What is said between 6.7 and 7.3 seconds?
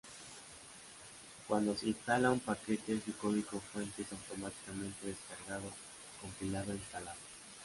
e instalado.